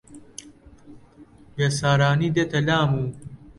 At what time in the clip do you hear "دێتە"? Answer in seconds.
2.35-2.59